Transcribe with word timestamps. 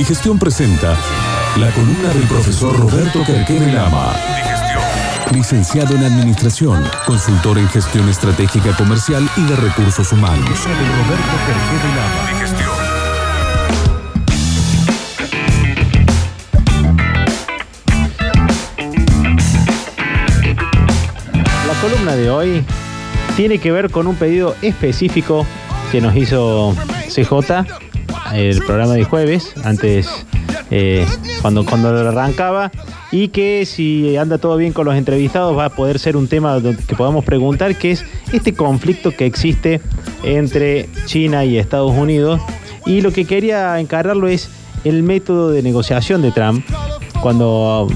Digestión 0.00 0.38
presenta 0.38 0.96
la 1.58 1.70
columna 1.72 2.08
del 2.08 2.26
profesor 2.26 2.74
Roberto 2.74 3.22
Kerkere 3.22 3.70
Lama. 3.70 4.14
Licenciado 5.30 5.94
en 5.94 6.04
Administración, 6.04 6.82
consultor 7.04 7.58
en 7.58 7.68
Gestión 7.68 8.08
Estratégica 8.08 8.74
Comercial 8.78 9.28
y 9.36 9.42
de 9.42 9.56
Recursos 9.56 10.10
Humanos. 10.10 10.48
Roberto 10.48 11.36
Kerkere 11.46 11.88
Lama. 11.96 12.30
La 21.68 21.74
columna 21.82 22.16
de 22.16 22.30
hoy 22.30 22.64
tiene 23.36 23.58
que 23.58 23.70
ver 23.70 23.90
con 23.90 24.06
un 24.06 24.16
pedido 24.16 24.56
específico 24.62 25.46
que 25.92 26.00
nos 26.00 26.16
hizo 26.16 26.74
CJ 27.10 27.89
el 28.34 28.58
programa 28.64 28.94
de 28.94 29.04
jueves, 29.04 29.52
antes 29.64 30.08
eh, 30.70 31.06
cuando, 31.42 31.64
cuando 31.64 31.92
lo 31.92 32.08
arrancaba, 32.08 32.70
y 33.12 33.28
que 33.28 33.66
si 33.66 34.16
anda 34.16 34.38
todo 34.38 34.56
bien 34.56 34.72
con 34.72 34.86
los 34.86 34.94
entrevistados 34.94 35.56
va 35.56 35.66
a 35.66 35.70
poder 35.70 35.98
ser 35.98 36.16
un 36.16 36.28
tema 36.28 36.60
que 36.86 36.94
podamos 36.94 37.24
preguntar, 37.24 37.76
que 37.76 37.92
es 37.92 38.04
este 38.32 38.54
conflicto 38.54 39.10
que 39.10 39.26
existe 39.26 39.80
entre 40.22 40.88
China 41.06 41.44
y 41.44 41.58
Estados 41.58 41.92
Unidos. 41.92 42.40
Y 42.86 43.00
lo 43.00 43.12
que 43.12 43.24
quería 43.24 43.78
encargarlo 43.80 44.28
es 44.28 44.48
el 44.84 45.02
método 45.02 45.50
de 45.50 45.62
negociación 45.62 46.22
de 46.22 46.30
Trump, 46.30 46.64
cuando 47.20 47.88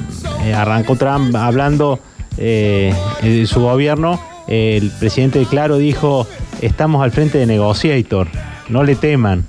eh, 0.45 0.53
arrancó 0.53 0.97
Trump 0.97 1.35
hablando 1.35 2.01
eh, 2.37 2.95
de 3.23 3.47
su 3.47 3.61
gobierno, 3.61 4.21
el 4.47 4.91
presidente 4.91 5.45
Claro 5.47 5.79
dijo, 5.79 6.27
estamos 6.61 7.03
al 7.03 7.11
frente 7.11 7.39
de 7.39 7.47
Negotiator, 7.47 8.29
no 8.69 8.83
le 8.83 8.97
teman, 8.97 9.45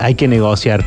hay 0.00 0.14
que 0.14 0.28
negociar. 0.28 0.84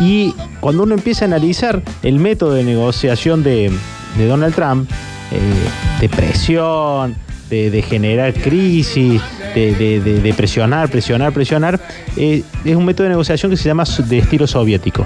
Y 0.00 0.34
cuando 0.60 0.84
uno 0.84 0.94
empieza 0.94 1.24
a 1.24 1.28
analizar 1.28 1.82
el 2.02 2.18
método 2.18 2.54
de 2.54 2.64
negociación 2.64 3.42
de, 3.42 3.70
Donald 4.18 4.54
Trump, 4.54 4.90
eh, 5.30 5.38
de 6.00 6.08
presión, 6.08 7.14
de, 7.50 7.82
generar 7.82 8.32
crisis, 8.32 9.20
de, 9.54 10.00
de- 10.00 10.34
presionar, 10.34 10.88
presionar, 10.88 11.32
presionar, 11.32 11.80
eh, 12.16 12.42
es 12.64 12.76
un 12.76 12.84
método 12.84 13.04
de 13.04 13.10
negociación 13.10 13.50
que 13.50 13.56
se 13.56 13.64
llama 13.64 13.84
de 14.08 14.18
estilo 14.18 14.46
soviético, 14.46 15.04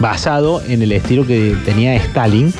basado 0.00 0.62
en 0.66 0.82
el 0.82 0.92
estilo 0.92 1.26
que 1.26 1.54
tenía 1.64 1.94
Stalin 1.96 2.52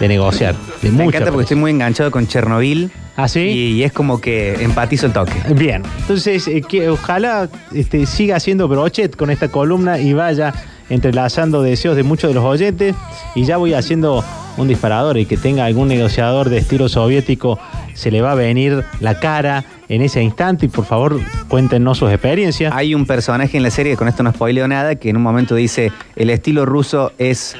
de 0.00 0.08
negociar. 0.08 0.54
De 0.82 0.90
Me 0.90 1.04
encanta 1.04 1.30
porque 1.30 1.42
estoy 1.42 1.56
muy 1.56 1.70
enganchado 1.70 2.10
con 2.10 2.26
Chernobyl. 2.26 2.90
¿Ah, 3.16 3.26
sí? 3.26 3.40
Y, 3.40 3.72
y 3.72 3.82
es 3.82 3.92
como 3.92 4.20
que 4.20 4.62
empatizo 4.62 5.06
el 5.06 5.12
toque. 5.12 5.32
Bien, 5.54 5.82
entonces 6.00 6.46
eh, 6.46 6.62
que 6.62 6.88
ojalá 6.88 7.48
este, 7.74 8.06
siga 8.06 8.36
haciendo 8.36 8.68
brochet 8.68 9.16
con 9.16 9.30
esta 9.30 9.48
columna 9.48 9.98
y 9.98 10.12
vaya 10.12 10.54
entrelazando 10.88 11.62
deseos 11.62 11.96
de 11.96 12.02
muchos 12.02 12.30
de 12.30 12.34
los 12.34 12.44
oyentes 12.44 12.94
y 13.34 13.44
ya 13.44 13.56
voy 13.56 13.74
haciendo 13.74 14.24
un 14.56 14.68
disparador 14.68 15.18
y 15.18 15.26
que 15.26 15.36
tenga 15.36 15.64
algún 15.64 15.88
negociador 15.88 16.48
de 16.48 16.58
estilo 16.58 16.88
soviético 16.88 17.58
se 17.94 18.10
le 18.10 18.22
va 18.22 18.32
a 18.32 18.34
venir 18.34 18.84
la 19.00 19.18
cara 19.18 19.64
en 19.88 20.02
ese 20.02 20.22
instante 20.22 20.66
y 20.66 20.68
por 20.68 20.84
favor 20.84 21.20
cuéntenos 21.48 21.98
sus 21.98 22.10
experiencias. 22.10 22.72
Hay 22.74 22.94
un 22.94 23.06
personaje 23.06 23.56
en 23.56 23.62
la 23.62 23.70
serie, 23.70 23.96
con 23.96 24.08
esto 24.08 24.22
no 24.22 24.32
spoileo 24.32 24.68
nada, 24.68 24.94
que 24.96 25.10
en 25.10 25.16
un 25.16 25.22
momento 25.22 25.54
dice, 25.54 25.92
el 26.16 26.30
estilo 26.30 26.66
ruso 26.66 27.12
es 27.18 27.56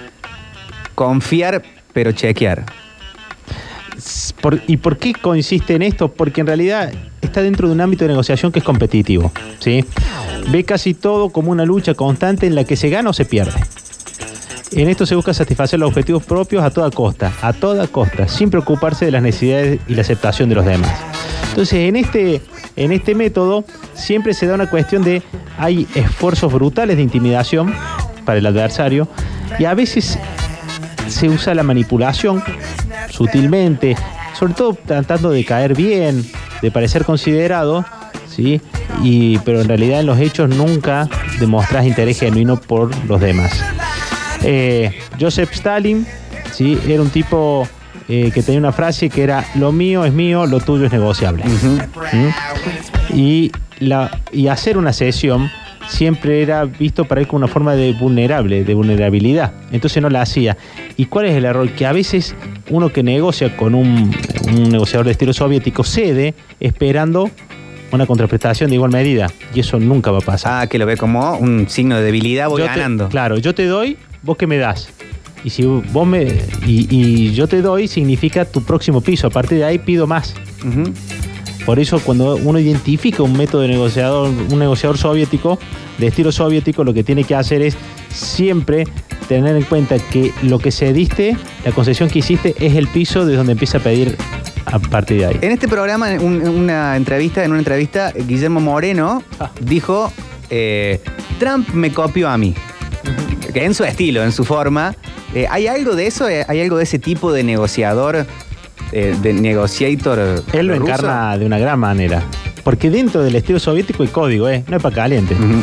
confiar 0.95 1.63
pero 1.99 2.13
chequear. 2.13 2.65
¿Y 4.69 4.77
por 4.77 4.99
qué 4.99 5.15
consiste 5.15 5.75
en 5.75 5.83
esto? 5.83 6.13
Porque 6.13 6.43
en 6.43 6.47
realidad 6.47 6.93
está 7.21 7.43
dentro 7.43 7.67
de 7.67 7.75
un 7.75 7.81
ámbito 7.81 8.05
de 8.05 8.11
negociación 8.11 8.53
que 8.53 8.61
es 8.61 8.65
competitivo. 8.65 9.33
¿sí? 9.59 9.85
Ve 10.53 10.63
casi 10.63 10.95
todo 10.95 11.31
como 11.31 11.51
una 11.51 11.65
lucha 11.65 11.95
constante 11.95 12.47
en 12.47 12.55
la 12.55 12.63
que 12.63 12.77
se 12.77 12.89
gana 12.89 13.11
o 13.11 13.13
se 13.13 13.25
pierde. 13.25 13.59
En 14.71 14.89
esto 14.89 15.07
se 15.07 15.17
busca 15.17 15.35
satisfacer 15.35 15.81
los 15.81 15.89
objetivos 15.89 16.23
propios 16.23 16.63
a 16.63 16.71
toda 16.71 16.89
costa, 16.93 17.33
a 17.43 17.53
toda 17.53 17.89
costa, 17.89 18.29
sin 18.29 18.49
preocuparse 18.49 19.05
de 19.05 19.11
las 19.11 19.23
necesidades 19.25 19.81
y 19.89 19.95
la 19.97 20.03
aceptación 20.03 20.49
de 20.49 20.55
los 20.55 20.67
demás. 20.67 20.97
Entonces, 21.49 21.81
en 21.81 21.97
este, 21.97 22.41
en 22.77 22.93
este 22.93 23.17
método 23.17 23.65
siempre 23.95 24.35
se 24.35 24.47
da 24.47 24.55
una 24.55 24.71
cuestión 24.71 25.03
de 25.03 25.21
hay 25.59 25.89
esfuerzos 25.97 26.53
brutales 26.53 26.97
de 26.97 27.03
intimidación 27.03 27.75
para 28.25 28.39
el 28.39 28.47
adversario 28.47 29.09
y 29.59 29.65
a 29.65 29.75
veces 29.75 30.17
se 31.09 31.29
usa 31.29 31.55
la 31.55 31.63
manipulación 31.63 32.43
sutilmente, 33.11 33.97
sobre 34.39 34.55
todo 34.55 34.75
tratando 34.75 35.31
de 35.31 35.45
caer 35.45 35.75
bien, 35.75 36.25
de 36.63 36.71
parecer 36.71 37.05
considerado, 37.05 37.85
¿sí? 38.29 38.61
Y, 39.03 39.39
pero 39.39 39.61
en 39.61 39.69
realidad 39.69 40.01
en 40.01 40.07
los 40.07 40.19
hechos 40.19 40.49
nunca 40.49 41.09
demostrás 41.39 41.87
interés 41.87 42.21
genuino 42.21 42.61
por 42.61 42.91
los 43.07 43.21
demás. 43.21 43.53
Eh, 44.43 44.97
Joseph 45.21 45.53
Stalin, 45.53 46.07
¿sí? 46.53 46.79
Era 46.87 47.03
un 47.03 47.11
tipo 47.11 47.67
eh, 48.09 48.31
que 48.33 48.43
tenía 48.43 48.59
una 48.59 48.73
frase 48.73 49.11
que 49.11 49.23
era, 49.23 49.45
lo 49.55 49.73
mío 49.73 50.05
es 50.05 50.13
mío, 50.13 50.47
lo 50.47 50.61
tuyo 50.61 50.87
es 50.87 50.93
negociable. 50.93 51.45
¿Mm? 51.45 53.15
Y, 53.15 53.53
la, 53.81 54.23
y 54.33 54.49
hacer 54.49 54.79
una 54.79 54.93
sesión 54.93 55.51
siempre 55.89 56.43
era 56.43 56.65
visto 56.65 57.05
para 57.07 57.21
él 57.21 57.27
como 57.27 57.39
una 57.39 57.49
forma 57.49 57.75
de 57.75 57.93
vulnerable, 57.93 58.63
de 58.65 58.75
vulnerabilidad. 58.75 59.53
Entonces 59.73 60.01
no 60.03 60.11
la 60.11 60.23
hacía. 60.23 60.57
¿Y 60.97 61.07
cuál 61.07 61.27
es 61.27 61.35
el 61.35 61.45
error? 61.45 61.69
Que 61.71 61.87
a 61.87 61.93
veces 61.93 62.35
uno 62.71 62.91
que 62.91 63.03
negocia 63.03 63.57
con 63.57 63.75
un, 63.75 64.15
un 64.47 64.69
negociador 64.69 65.07
de 65.07 65.13
estilo 65.13 65.33
soviético 65.33 65.83
cede 65.85 66.35
esperando 66.61 67.31
una 67.91 68.05
contraprestación 68.07 68.69
de 68.69 68.77
igual 68.77 68.91
medida. 68.93 69.29
Y 69.55 69.61
eso 69.61 69.81
nunca 69.81 70.11
va 70.11 70.19
a 70.19 70.23
pasar. 70.23 70.63
Ah, 70.63 70.67
que 70.67 70.79
lo 70.79 70.85
ve 70.87 70.97
como 70.99 71.37
un 71.39 71.69
signo 71.69 71.97
de 71.97 72.03
debilidad, 72.03 72.49
voy 72.49 72.61
Yo 72.61 72.67
te- 72.67 72.73
ganando. 72.73 73.09
claro, 73.09 73.39
yo 73.39 73.55
te 73.55 73.65
doy, 73.67 73.97
vos 74.23 74.37
que 74.37 74.47
me 74.47 74.59
das. 74.59 74.91
Y 75.45 75.51
si 75.51 75.63
vos 75.65 76.07
me. 76.07 76.25
Y, 76.67 76.87
y 76.91 77.33
yo 77.33 77.47
te 77.47 77.63
doy 77.63 77.87
significa 77.89 78.45
tu 78.45 78.63
próximo 78.65 79.01
piso. 79.01 79.29
A 79.29 79.31
partir 79.31 79.59
de 79.59 79.65
ahí 79.65 79.79
pido 79.79 80.07
más. 80.07 80.35
Por 81.69 81.79
eso 81.79 82.01
cuando 82.01 82.37
uno 82.37 82.59
identifica 82.59 83.23
un 83.23 83.37
método 83.37 83.61
de 83.61 83.69
negociador, 83.69 84.31
un 84.31 84.59
negociador 84.59 84.97
soviético, 84.97 85.59
de 85.99 86.07
estilo 86.07 86.33
soviético, 86.33 86.83
lo 86.83 86.95
que 86.95 87.05
tiene 87.05 87.25
que 87.25 87.35
hacer 87.35 87.61
es 87.61 87.77
siempre 88.09 88.85
tener 89.29 89.55
en 89.55 89.65
cuenta 89.65 89.99
que 89.99 90.33
lo 90.41 90.59
que 90.61 90.73
cediste, 90.73 91.37
la 91.67 91.73
concesión 91.73 92.09
que 92.09 92.21
hiciste, 92.21 92.55
es 92.59 92.75
el 92.75 92.89
piso 92.89 93.27
de 93.27 93.37
donde 93.37 93.53
empieza 93.53 93.77
a 93.77 93.81
pedir 93.83 94.17
a 94.65 94.79
partir 94.79 95.19
de 95.19 95.27
ahí. 95.27 95.39
En 95.43 95.51
este 95.53 95.69
programa, 95.69 96.11
en 96.11 96.23
un- 96.25 96.41
en 96.41 96.49
una 96.49 96.97
entrevista, 96.97 97.45
en 97.45 97.51
una 97.51 97.59
entrevista, 97.61 98.15
Guillermo 98.17 98.61
Moreno 98.61 99.23
Ah. 99.39 99.51
dijo, 99.61 100.11
eh, 100.49 101.03
Trump 101.39 101.69
me 101.75 101.93
copió 101.93 102.31
a 102.31 102.39
mí. 102.39 102.55
Que 103.53 103.67
en 103.67 103.75
su 103.75 103.85
estilo, 103.85 104.25
en 104.25 104.33
su 104.33 104.47
forma. 104.47 104.95
Eh, 105.35 105.47
¿Hay 105.51 105.67
algo 105.67 105.95
de 105.95 106.07
eso? 106.07 106.25
¿Hay 106.25 106.61
algo 106.63 106.79
de 106.79 106.85
ese 106.85 106.99
tipo 106.99 107.31
de 107.31 107.45
negociador, 107.45 108.27
eh, 108.93 109.15
de 109.21 109.33
negociator? 109.33 110.43
Él 110.53 110.67
lo 110.67 110.75
ruso? 110.79 110.93
encarna 110.93 111.37
de 111.39 111.47
una 111.47 111.59
gran 111.59 111.79
manera. 111.79 112.23
Porque 112.65 112.91
dentro 112.91 113.23
del 113.23 113.35
estilo 113.37 113.59
soviético 113.59 114.03
hay 114.03 114.09
código, 114.11 114.49
¿eh? 114.49 114.65
No 114.69 114.77
es 114.77 114.83
para 114.83 114.95
caliente. 114.95 115.35
Ujú. 115.35 115.63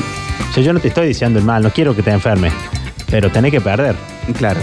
O 0.50 0.53
sea, 0.53 0.63
yo 0.63 0.74
no 0.74 0.80
te 0.80 0.88
estoy 0.88 1.08
diciendo 1.08 1.40
el 1.40 1.46
mal, 1.46 1.62
no 1.62 1.69
quiero 1.69 1.96
que 1.96 2.02
te 2.02 2.12
enfermes. 2.12 2.53
Pero 3.09 3.30
tenés 3.30 3.52
que 3.52 3.62
perder. 3.62 3.96
Claro. 4.38 4.59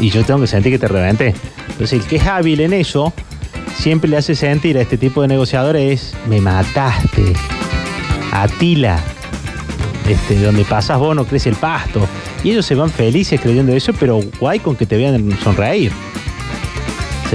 y 0.00 0.08
yo 0.10 0.24
tengo 0.24 0.40
que 0.40 0.46
sentir 0.46 0.72
que 0.72 0.78
te 0.78 0.88
reventé. 0.88 1.34
Entonces, 1.70 2.00
el 2.00 2.06
que 2.06 2.16
es 2.16 2.26
hábil 2.26 2.60
en 2.60 2.72
eso, 2.72 3.12
siempre 3.76 4.08
le 4.08 4.16
hace 4.16 4.34
sentir 4.34 4.78
a 4.78 4.80
este 4.80 4.96
tipo 4.96 5.22
de 5.22 5.28
negociadores, 5.28 6.14
me 6.28 6.40
mataste, 6.40 7.32
Atila, 8.32 8.98
este, 10.08 10.40
donde 10.40 10.64
pasas 10.64 10.98
vos 10.98 11.14
no 11.14 11.24
crece 11.24 11.50
el 11.50 11.56
pasto. 11.56 12.06
Y 12.42 12.50
ellos 12.50 12.66
se 12.66 12.74
van 12.74 12.90
felices 12.90 13.40
creyendo 13.40 13.72
eso, 13.72 13.92
pero 13.98 14.20
guay 14.40 14.58
con 14.60 14.76
que 14.76 14.86
te 14.86 14.96
vean 14.96 15.36
sonreír. 15.42 15.92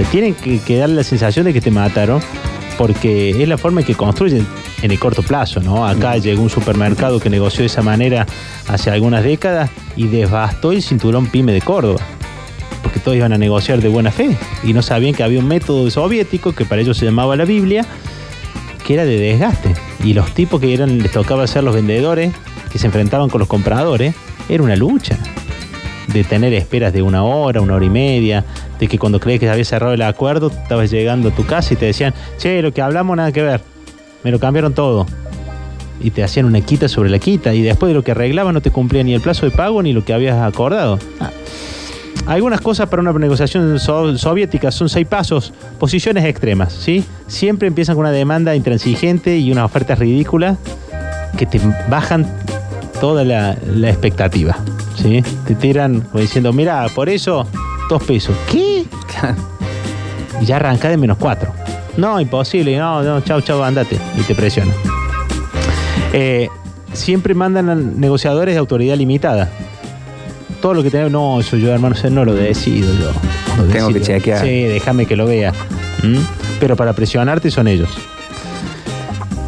Tienen 0.04 0.34
que, 0.34 0.60
que 0.60 0.76
darle 0.76 0.96
la 0.96 1.04
sensación 1.04 1.44
de 1.46 1.52
que 1.52 1.60
te 1.60 1.70
mataron, 1.70 2.20
porque 2.78 3.30
es 3.42 3.48
la 3.48 3.58
forma 3.58 3.80
en 3.80 3.86
que 3.86 3.94
construyen 3.94 4.46
en 4.82 4.90
el 4.90 4.98
corto 4.98 5.22
plazo, 5.22 5.60
¿no? 5.60 5.86
Acá 5.86 6.16
llegó 6.16 6.42
un 6.42 6.50
supermercado 6.50 7.20
que 7.20 7.28
negoció 7.28 7.60
de 7.60 7.66
esa 7.66 7.82
manera 7.82 8.26
hace 8.68 8.90
algunas 8.90 9.22
décadas 9.22 9.70
y 9.96 10.06
devastó 10.06 10.72
el 10.72 10.82
cinturón 10.82 11.26
pyme 11.26 11.52
de 11.52 11.60
Córdoba 11.60 12.00
porque 12.82 13.00
todos 13.00 13.16
iban 13.16 13.32
a 13.32 13.38
negociar 13.38 13.80
de 13.80 13.88
buena 13.88 14.10
fe 14.10 14.36
y 14.62 14.72
no 14.72 14.82
sabían 14.82 15.14
que 15.14 15.22
había 15.22 15.38
un 15.38 15.46
método 15.46 15.88
soviético 15.90 16.52
que 16.52 16.64
para 16.64 16.82
ellos 16.82 16.96
se 16.96 17.04
llamaba 17.04 17.36
la 17.36 17.44
Biblia, 17.44 17.84
que 18.86 18.94
era 18.94 19.04
de 19.04 19.18
desgaste. 19.18 19.74
Y 20.02 20.14
los 20.14 20.32
tipos 20.34 20.60
que 20.60 20.72
eran, 20.72 20.98
les 20.98 21.12
tocaba 21.12 21.46
ser 21.46 21.64
los 21.64 21.74
vendedores, 21.74 22.32
que 22.72 22.78
se 22.78 22.86
enfrentaban 22.86 23.28
con 23.28 23.38
los 23.38 23.48
compradores, 23.48 24.14
era 24.48 24.62
una 24.62 24.76
lucha. 24.76 25.18
De 26.08 26.24
tener 26.24 26.52
esperas 26.54 26.92
de 26.92 27.02
una 27.02 27.22
hora, 27.22 27.60
una 27.60 27.74
hora 27.74 27.84
y 27.84 27.90
media, 27.90 28.44
de 28.78 28.88
que 28.88 28.98
cuando 28.98 29.20
crees 29.20 29.38
que 29.40 29.48
había 29.48 29.64
cerrado 29.64 29.92
el 29.94 30.02
acuerdo, 30.02 30.48
estabas 30.48 30.90
llegando 30.90 31.28
a 31.28 31.32
tu 31.32 31.46
casa 31.46 31.74
y 31.74 31.76
te 31.76 31.86
decían, 31.86 32.14
che, 32.38 32.62
lo 32.62 32.72
que 32.72 32.82
hablamos 32.82 33.16
nada 33.16 33.30
que 33.32 33.42
ver, 33.42 33.60
me 34.24 34.30
lo 34.30 34.40
cambiaron 34.40 34.74
todo. 34.74 35.06
Y 36.00 36.10
te 36.10 36.24
hacían 36.24 36.46
una 36.46 36.60
quita 36.62 36.88
sobre 36.88 37.10
la 37.10 37.18
quita, 37.18 37.54
y 37.54 37.62
después 37.62 37.90
de 37.90 37.94
lo 37.94 38.02
que 38.02 38.10
arreglaban 38.12 38.54
no 38.54 38.60
te 38.62 38.70
cumplía 38.70 39.04
ni 39.04 39.14
el 39.14 39.20
plazo 39.20 39.46
de 39.46 39.52
pago 39.52 39.82
ni 39.82 39.92
lo 39.92 40.04
que 40.04 40.12
habías 40.14 40.40
acordado. 40.42 40.98
Ah, 41.20 41.30
algunas 42.26 42.60
cosas 42.60 42.88
para 42.88 43.02
una 43.02 43.12
negociación 43.12 43.78
so- 43.78 44.16
soviética 44.16 44.70
son 44.70 44.88
seis 44.88 45.06
pasos, 45.06 45.52
posiciones 45.78 46.24
extremas, 46.24 46.72
¿sí? 46.72 47.04
Siempre 47.26 47.68
empiezan 47.68 47.94
con 47.94 48.02
una 48.02 48.12
demanda 48.12 48.54
intransigente 48.56 49.38
y 49.38 49.52
unas 49.52 49.64
ofertas 49.64 49.98
ridículas 49.98 50.56
que 51.36 51.46
te 51.46 51.60
bajan 51.88 52.26
toda 53.00 53.24
la, 53.24 53.56
la 53.74 53.88
expectativa. 53.88 54.56
¿sí? 54.96 55.22
Te 55.46 55.54
tiran 55.54 56.00
como 56.02 56.20
diciendo, 56.20 56.52
mira, 56.52 56.86
por 56.94 57.08
eso, 57.08 57.46
dos 57.88 58.02
pesos. 58.04 58.36
¿Qué? 58.50 58.84
Y 60.40 60.44
ya 60.44 60.56
arranca 60.56 60.88
de 60.88 60.96
menos 60.96 61.18
cuatro. 61.18 61.52
No, 61.96 62.20
imposible. 62.20 62.76
No, 62.78 63.02
no, 63.02 63.20
chau, 63.20 63.40
chau, 63.40 63.62
andate. 63.62 63.98
Y 64.18 64.22
te 64.22 64.34
presionan. 64.34 64.74
Eh, 66.12 66.48
siempre 66.92 67.34
mandan 67.34 67.68
a 67.68 67.74
negociadores 67.74 68.54
de 68.54 68.58
autoridad 68.58 68.96
limitada. 68.96 69.50
Todo 70.62 70.74
lo 70.74 70.82
que 70.82 70.90
tenemos, 70.90 71.12
no, 71.12 71.40
eso 71.40 71.56
yo, 71.56 71.72
hermano, 71.72 71.96
no 72.10 72.24
lo 72.24 72.34
decido 72.34 72.92
yo. 72.94 73.12
Lo 73.56 73.64
Tengo 73.72 73.92
que 73.92 74.00
chequear. 74.00 74.44
Sí, 74.44 74.62
déjame 74.64 75.06
que 75.06 75.16
lo 75.16 75.26
vea. 75.26 75.52
¿Mm? 76.02 76.18
Pero 76.58 76.76
para 76.76 76.92
presionarte 76.92 77.50
son 77.50 77.68
ellos. 77.68 77.90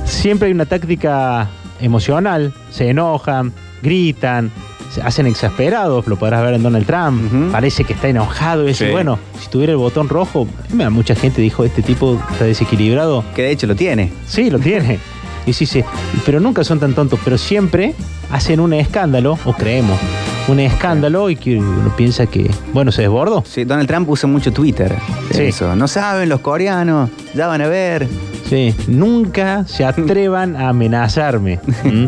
Siempre 0.04 0.48
hay 0.48 0.52
una 0.52 0.66
táctica 0.66 1.48
emocional. 1.82 2.52
Se 2.70 2.88
enojan, 2.88 3.52
gritan, 3.82 4.50
se 4.90 5.02
hacen 5.02 5.26
exasperados. 5.26 6.06
Lo 6.06 6.16
podrás 6.16 6.42
ver 6.42 6.54
en 6.54 6.62
Donald 6.62 6.86
Trump. 6.86 7.52
Parece 7.52 7.84
que 7.84 7.92
está 7.92 8.08
enojado. 8.08 8.68
Y 8.68 8.74
Sí. 8.74 8.86
bueno, 8.90 9.18
si 9.40 9.48
tuviera 9.48 9.72
el 9.72 9.78
botón 9.78 10.08
rojo, 10.08 10.46
mucha 10.90 11.14
gente 11.14 11.42
dijo, 11.42 11.64
este 11.64 11.82
tipo 11.82 12.18
está 12.32 12.44
desequilibrado. 12.44 13.24
Que 13.34 13.42
de 13.42 13.50
hecho 13.50 13.66
lo 13.66 13.74
tiene. 13.76 14.12
Sí, 14.26 14.50
lo 14.50 14.58
tiene. 14.58 14.98
Y 15.44 15.54
sí, 15.54 15.66
sí. 15.66 15.82
Pero 16.24 16.38
nunca 16.38 16.62
son 16.62 16.78
tan 16.78 16.94
tontos, 16.94 17.18
pero 17.24 17.36
siempre 17.36 17.96
hacen 18.30 18.60
un 18.60 18.72
escándalo, 18.74 19.36
o 19.44 19.52
creemos, 19.52 19.98
un 20.48 20.58
escándalo 20.60 21.30
y 21.30 21.36
que 21.36 21.56
uno 21.58 21.94
piensa 21.96 22.26
que, 22.26 22.50
bueno, 22.72 22.90
se 22.92 23.02
desbordó. 23.02 23.44
Sí, 23.46 23.64
Donald 23.64 23.88
Trump 23.88 24.08
usa 24.10 24.28
mucho 24.28 24.52
Twitter. 24.52 24.94
Sí. 25.30 25.42
Eso. 25.44 25.74
No 25.76 25.86
saben 25.88 26.28
los 26.28 26.40
coreanos, 26.40 27.10
ya 27.34 27.46
van 27.46 27.60
a 27.62 27.68
ver. 27.68 28.08
Sí, 28.48 28.74
nunca 28.88 29.64
se 29.66 29.84
atrevan 29.86 30.56
a 30.56 30.68
amenazarme. 30.70 31.60
¿Mm? 31.84 32.06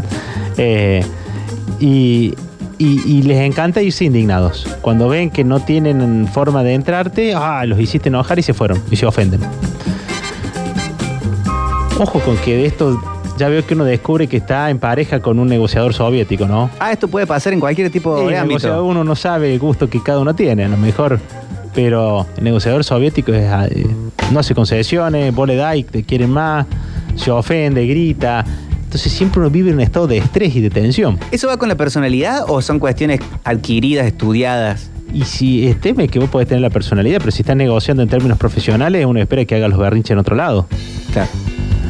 Eh, 0.58 1.04
y, 1.81 2.34
y- 2.78 3.02
y 3.06 3.22
les 3.22 3.38
encanta 3.40 3.81
irse 3.82 4.04
indignados. 4.04 4.66
Cuando 4.82 5.08
ven 5.08 5.30
que 5.30 5.44
no 5.44 5.60
tienen 5.60 6.26
forma 6.28 6.62
de 6.64 6.75
entrarte, 6.75 7.34
ah, 7.34 7.64
los 7.66 7.78
hiciste 7.80 8.08
enojar 8.08 8.38
y 8.38 8.42
se 8.42 8.52
fueron 8.52 8.82
y 8.90 8.96
se 8.96 9.06
ofenden. 9.06 9.40
Ojo 11.98 12.19
con 12.20 12.37
que 12.38 12.56
de 12.56 12.66
esto 12.66 13.00
ya 13.38 13.48
veo 13.48 13.64
que 13.66 13.75
uno 13.75 13.84
descubre 13.84 14.26
que 14.26 14.36
está 14.38 14.70
en 14.70 14.78
pareja 14.78 15.20
con 15.20 15.38
un 15.38 15.48
negociador 15.48 15.92
soviético, 15.94 16.46
¿no? 16.46 16.70
Ah, 16.78 16.92
esto 16.92 17.08
puede 17.08 17.26
pasar 17.26 17.52
en 17.52 17.60
cualquier 17.60 17.90
tipo 17.90 18.16
Sí, 18.19 18.26
de 18.26 18.34
el 18.36 18.46
negociador 18.46 18.78
ámbito. 18.78 18.90
uno 18.90 19.04
no 19.04 19.16
sabe 19.16 19.52
el 19.52 19.58
gusto 19.58 19.88
que 19.90 20.02
cada 20.02 20.20
uno 20.20 20.34
tiene, 20.34 20.64
a 20.64 20.69
lo 20.69 20.76
mejor. 20.76 21.20
Pero 21.75 22.26
el 22.36 22.44
negociador 22.44 22.84
soviético 22.84 23.32
es, 23.32 23.50
eh, 23.72 23.86
no 24.31 24.38
hace 24.38 24.54
concesiones, 24.54 25.34
vos 25.34 25.48
le 25.48 25.56
das 25.56 25.76
y 25.76 25.82
te 25.82 26.04
quieren 26.04 26.31
más, 26.31 26.66
se 27.16 27.31
ofende, 27.32 27.84
grita. 27.86 28.44
Entonces 28.84 29.10
siempre 29.12 29.40
uno 29.40 29.50
vive 29.50 29.70
en 29.70 29.75
un 29.76 29.80
estado 29.80 30.06
de 30.06 30.19
estrés 30.19 30.54
y 30.54 30.60
de 30.60 30.70
tensión. 30.70 31.19
¿Eso 31.32 31.48
va 31.48 31.56
con 31.56 31.69
la 31.69 31.75
personalidad 31.76 32.44
o 32.46 32.62
son 32.62 32.78
cuestiones 32.78 33.19
adquiridas, 33.42 34.06
estudiadas? 34.06 34.88
Y 35.12 35.25
si 35.25 35.66
es 35.66 35.80
teme 35.80 36.06
que 36.06 36.20
vos 36.20 36.28
podés 36.28 36.46
tener 36.46 36.62
la 36.62 36.70
personalidad, 36.70 37.19
pero 37.19 37.32
si 37.32 37.42
estás 37.42 37.56
negociando 37.56 38.04
en 38.04 38.08
términos 38.08 38.38
profesionales, 38.38 39.04
uno 39.04 39.19
espera 39.20 39.44
que 39.44 39.56
haga 39.56 39.66
los 39.66 39.78
berrinches 39.78 40.12
en 40.12 40.19
otro 40.19 40.37
lado. 40.37 40.69
Claro. 41.12 41.28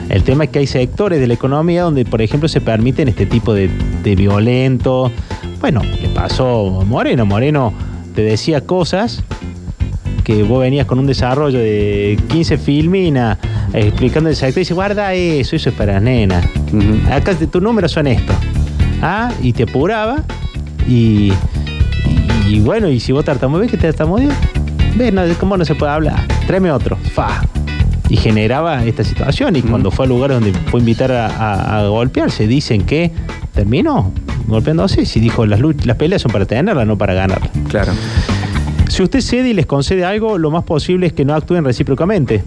El 0.08 0.22
tema 0.22 0.44
es 0.44 0.50
que 0.50 0.58
hay 0.60 0.66
sectores 0.66 1.20
de 1.20 1.26
la 1.26 1.34
economía 1.34 1.82
donde, 1.82 2.04
por 2.04 2.20
ejemplo, 2.22 2.48
se 2.48 2.60
permiten 2.60 3.08
este 3.08 3.26
tipo 3.26 3.54
de, 3.54 3.70
de 4.02 4.14
violento. 4.16 5.10
Bueno, 5.60 5.82
le 5.82 6.08
pasó 6.08 6.80
a 6.80 6.84
Moreno. 6.84 7.24
Moreno 7.26 7.72
te 8.14 8.22
decía 8.22 8.60
cosas 8.60 9.22
que 10.24 10.42
vos 10.42 10.60
venías 10.60 10.86
con 10.86 10.98
un 10.98 11.06
desarrollo 11.06 11.58
de 11.58 12.18
15 12.28 12.58
filminas 12.58 13.38
explicando 13.72 14.30
el 14.30 14.36
sector 14.36 14.58
y 14.58 14.60
dice, 14.60 14.74
guarda 14.74 15.12
eso, 15.14 15.56
eso 15.56 15.68
es 15.68 15.74
para 15.74 16.00
nena. 16.00 16.40
Ujú. 16.72 17.12
Acá 17.12 17.34
tus 17.34 17.62
números 17.62 17.92
son 17.92 18.06
estos. 18.06 18.36
Ah, 19.02 19.32
y 19.42 19.52
te 19.52 19.64
apuraba 19.64 20.22
y, 20.88 21.32
y, 22.48 22.54
y 22.54 22.60
bueno, 22.60 22.88
y 22.88 23.00
si 23.00 23.12
vos 23.12 23.24
tartamudeas, 23.24 23.70
¿qué 23.70 23.76
te 23.76 23.88
tartamudeas? 23.88 24.36
Ves, 24.96 25.12
no, 25.12 25.22
¿cómo 25.40 25.56
no 25.56 25.64
se 25.64 25.74
puede 25.74 25.92
hablar? 25.92 26.26
Tráeme 26.46 26.70
otro. 26.70 26.96
Fa. 26.96 27.42
Y 28.10 28.16
generaba 28.16 28.84
esta 28.84 29.02
situación. 29.04 29.56
Y 29.56 29.62
cuando 29.62 29.90
fue 29.90 30.04
al 30.04 30.10
lugar 30.10 30.30
donde 30.30 30.52
fue 30.52 30.80
invitar 30.80 31.10
a, 31.12 31.26
a- 31.26 31.80
a 31.80 31.88
golpearse, 31.88 32.46
dicen 32.46 32.82
que 32.82 33.10
terminó 33.54 34.12
golpeándose. 34.46 35.06
Si 35.06 35.20
dijo, 35.20 35.46
las, 35.46 35.60
las 35.84 35.96
peleas 35.96 36.20
son 36.22 36.30
para 36.32 36.44
tenerlas, 36.44 36.86
no 36.86 36.98
para 36.98 37.14
ganarlas. 37.14 37.50
Claro. 37.68 37.92
Si 38.88 39.02
usted 39.02 39.20
cede 39.22 39.48
y 39.48 39.54
les 39.54 39.66
concede 39.66 40.04
algo, 40.04 40.36
lo 40.38 40.50
más 40.50 40.64
posible 40.64 41.06
es 41.06 41.12
que 41.12 41.24
no 41.24 41.34
actúen 41.34 41.64
recíprocamente. 41.64 42.44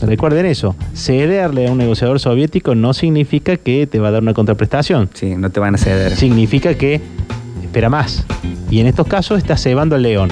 Recuerden 0.00 0.44
eso. 0.44 0.74
Cederle 0.94 1.68
a 1.68 1.72
un 1.72 1.78
negociador 1.78 2.20
soviético 2.20 2.74
no 2.74 2.92
significa 2.92 3.56
que 3.56 3.86
te 3.86 3.98
va 3.98 4.08
a 4.08 4.10
dar 4.10 4.22
una 4.22 4.34
contraprestación. 4.34 5.08
Sí, 5.14 5.36
no 5.36 5.48
te 5.50 5.60
van 5.60 5.76
a 5.76 5.78
ceder. 5.78 6.14
Significa 6.16 6.74
que 6.74 7.00
espera 7.62 7.88
más. 7.88 8.26
Y 8.70 8.80
en 8.80 8.88
estos 8.88 9.06
casos 9.06 9.38
está 9.38 9.56
cebando 9.56 9.94
al 9.94 10.02
león. 10.02 10.28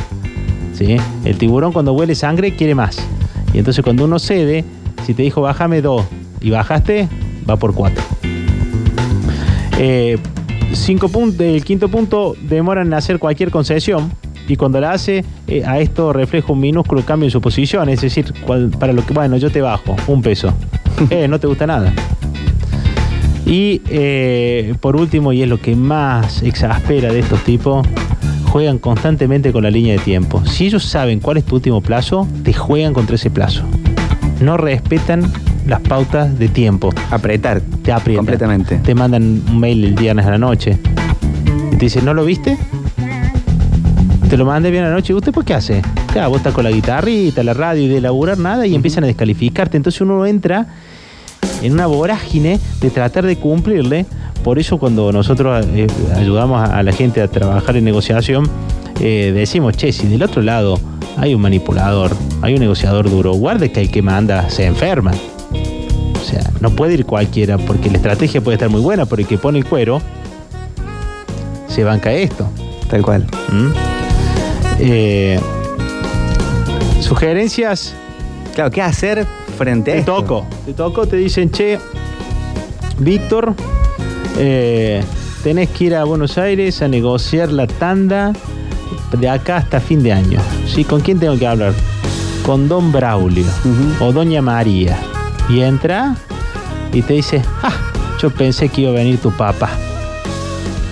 ¿sí? 0.74 0.96
El 1.24 1.38
tiburón 1.38 1.72
cuando 1.72 1.92
huele 1.94 2.14
sangre 2.14 2.54
quiere 2.56 2.74
más. 2.74 2.98
Y 3.54 3.58
entonces 3.58 3.82
cuando 3.84 4.04
uno 4.04 4.18
cede, 4.18 4.64
si 5.06 5.14
te 5.14 5.22
dijo 5.22 5.40
bájame 5.40 5.80
dos 5.80 6.04
y 6.40 6.50
bajaste, 6.50 7.08
va 7.48 7.56
por 7.56 7.72
cuatro. 7.74 8.02
Eh, 9.78 10.18
cinco 10.72 11.08
puntos, 11.08 11.40
el 11.40 11.64
quinto 11.64 11.88
punto, 11.88 12.34
demoran 12.42 12.88
en 12.88 12.94
hacer 12.94 13.18
cualquier 13.18 13.50
concesión 13.50 14.12
y 14.46 14.56
cuando 14.56 14.80
la 14.80 14.92
hace, 14.92 15.24
eh, 15.46 15.62
a 15.64 15.78
esto 15.78 16.12
refleja 16.12 16.52
un 16.52 16.60
minúsculo 16.60 17.02
cambio 17.02 17.26
en 17.26 17.30
su 17.30 17.40
posición, 17.40 17.88
es 17.88 18.00
decir, 18.02 18.32
cual- 18.46 18.70
para 18.78 18.92
lo 18.92 19.04
que, 19.06 19.14
bueno, 19.14 19.36
yo 19.36 19.50
te 19.50 19.60
bajo, 19.60 19.96
un 20.06 20.20
peso. 20.22 20.52
Eh, 21.10 21.26
no 21.26 21.40
te 21.40 21.48
gusta 21.48 21.66
nada. 21.66 21.92
Y 23.46 23.82
eh, 23.88 24.74
por 24.80 24.94
último, 24.94 25.32
y 25.32 25.42
es 25.42 25.48
lo 25.48 25.60
que 25.60 25.74
más 25.74 26.42
exaspera 26.44 27.12
de 27.12 27.18
estos 27.18 27.42
tipos, 27.42 27.84
juegan 28.54 28.78
constantemente 28.78 29.52
con 29.52 29.64
la 29.64 29.70
línea 29.72 29.94
de 29.94 29.98
tiempo. 29.98 30.46
Si 30.46 30.66
ellos 30.66 30.84
saben 30.84 31.18
cuál 31.18 31.38
es 31.38 31.44
tu 31.44 31.56
último 31.56 31.80
plazo, 31.80 32.28
te 32.44 32.52
juegan 32.52 32.94
contra 32.94 33.16
ese 33.16 33.28
plazo. 33.28 33.64
No 34.40 34.56
respetan 34.56 35.24
las 35.66 35.80
pautas 35.80 36.38
de 36.38 36.46
tiempo 36.46 36.90
Apretar. 37.10 37.60
te 37.82 37.90
aprietan. 37.90 38.24
Completamente. 38.24 38.76
Te 38.76 38.94
mandan 38.94 39.42
un 39.50 39.58
mail 39.58 39.82
el 39.84 39.94
viernes 39.94 40.24
a 40.24 40.30
la 40.30 40.38
noche. 40.38 40.78
Y 41.72 41.76
te 41.78 41.86
dicen, 41.86 42.04
¿no 42.04 42.14
lo 42.14 42.24
viste? 42.24 42.56
Te 44.30 44.36
lo 44.36 44.44
mandé 44.44 44.70
bien 44.70 44.84
a 44.84 44.88
la 44.88 44.94
noche. 44.94 45.12
¿Usted 45.12 45.32
por 45.32 45.44
qué 45.44 45.54
hace? 45.54 45.82
Claro, 46.12 46.28
vos 46.28 46.38
estás 46.38 46.54
con 46.54 46.62
la 46.62 46.70
guitarrita, 46.70 47.42
la 47.42 47.54
radio 47.54 47.82
y 47.82 47.88
de 47.88 48.00
laburar 48.00 48.38
nada 48.38 48.68
y 48.68 48.76
empiezan 48.76 49.02
a 49.02 49.08
descalificarte. 49.08 49.76
Entonces 49.76 50.00
uno 50.00 50.24
entra 50.26 50.68
en 51.60 51.72
una 51.72 51.86
vorágine 51.86 52.60
de 52.80 52.90
tratar 52.90 53.26
de 53.26 53.34
cumplirle. 53.34 54.06
Por 54.44 54.58
eso 54.58 54.78
cuando 54.78 55.10
nosotros 55.10 55.66
eh, 55.74 55.86
ayudamos 56.14 56.68
a, 56.68 56.82
la 56.82 56.92
gente 56.92 57.20
a 57.22 57.28
trabajar 57.28 57.76
en 57.76 57.84
negociación, 57.84 58.48
eh, 59.00 59.32
decimos, 59.34 59.76
che, 59.76 59.90
si 59.90 60.06
del 60.06 60.22
otro 60.22 60.42
lado 60.42 60.78
hay 61.16 61.34
un 61.34 61.40
manipulador, 61.40 62.12
hay 62.42 62.54
un 62.54 62.60
negociador 62.60 63.10
duro, 63.10 63.32
guarde 63.32 63.72
que 63.72 63.80
el 63.80 63.90
que 63.90 64.02
manda 64.02 64.50
se 64.50 64.66
enferma. 64.66 65.12
O 65.12 66.24
sea, 66.24 66.42
no 66.60 66.70
puede 66.70 66.94
ir 66.94 67.06
cualquiera 67.06 67.56
porque 67.58 67.88
la 67.90 67.96
estrategia 67.96 68.40
puede 68.42 68.56
estar 68.56 68.68
muy 68.68 68.82
buena, 68.82 69.06
pero 69.06 69.22
el 69.22 69.26
que 69.26 69.38
pone 69.38 69.58
el 69.58 69.64
cuero 69.64 70.00
se 71.66 71.82
banca 71.82 72.12
esto. 72.12 72.46
Tal 72.88 73.02
cual. 73.02 73.26
¿Mm? 73.50 73.72
Eh, 74.80 75.40
sugerencias, 77.00 77.94
Claro, 78.54 78.70
¿qué 78.70 78.82
hacer 78.82 79.26
frente 79.58 79.90
a 79.90 79.94
te 79.94 80.00
esto? 80.00 80.14
toco. 80.14 80.46
Te 80.64 80.74
toco, 80.74 81.06
te 81.08 81.16
dicen, 81.16 81.50
che, 81.50 81.78
Víctor, 82.98 83.54
eh, 84.36 85.02
tenés 85.42 85.70
que 85.70 85.84
ir 85.84 85.94
a 85.94 86.04
Buenos 86.04 86.38
Aires 86.38 86.82
a 86.82 86.88
negociar 86.88 87.52
la 87.52 87.66
tanda 87.66 88.32
de 89.18 89.28
acá 89.28 89.58
hasta 89.58 89.80
fin 89.80 90.02
de 90.02 90.12
año. 90.12 90.40
¿Sí? 90.66 90.84
¿Con 90.84 91.00
quién 91.00 91.18
tengo 91.18 91.38
que 91.38 91.46
hablar? 91.46 91.72
Con 92.44 92.68
Don 92.68 92.92
Braulio 92.92 93.46
o 94.00 94.12
Doña 94.12 94.42
María. 94.42 94.98
Y 95.48 95.60
entra 95.60 96.16
y 96.92 97.02
te 97.02 97.14
dice, 97.14 97.42
ah, 97.62 97.72
yo 98.20 98.30
pensé 98.30 98.68
que 98.68 98.82
iba 98.82 98.90
a 98.90 98.94
venir 98.94 99.18
tu 99.18 99.30
papá. 99.30 99.70